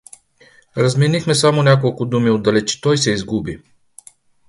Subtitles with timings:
[0.77, 3.61] Разменихме само няколко думи отдалеч и той се изгуби.